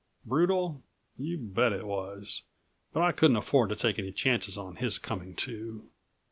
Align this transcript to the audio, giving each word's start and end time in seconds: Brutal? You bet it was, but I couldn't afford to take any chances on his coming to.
Brutal? 0.25 0.81
You 1.15 1.37
bet 1.37 1.71
it 1.73 1.85
was, 1.85 2.41
but 2.91 3.01
I 3.03 3.11
couldn't 3.11 3.37
afford 3.37 3.69
to 3.69 3.75
take 3.75 3.99
any 3.99 4.11
chances 4.11 4.57
on 4.57 4.77
his 4.77 4.97
coming 4.97 5.35
to. 5.35 5.87